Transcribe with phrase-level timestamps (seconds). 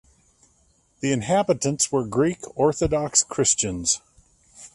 [1.01, 4.01] The inhabitants were Greek Orthodox Christians.